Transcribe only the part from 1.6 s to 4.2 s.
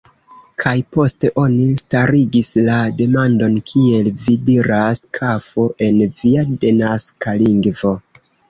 starigis la demandon, kiel